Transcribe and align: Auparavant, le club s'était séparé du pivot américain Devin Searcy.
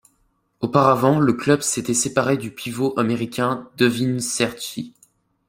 Auparavant, 0.61 1.19
le 1.19 1.31
club 1.33 1.61
s'était 1.61 1.93
séparé 1.93 2.35
du 2.35 2.49
pivot 2.49 2.95
américain 2.97 3.69
Devin 3.77 4.17
Searcy. 4.19 4.95